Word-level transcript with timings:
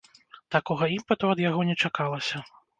Такога 0.55 0.87
імпэту 0.95 1.31
ад 1.35 1.45
яго 1.45 1.69
не 1.71 1.79
чакалася. 1.85 2.47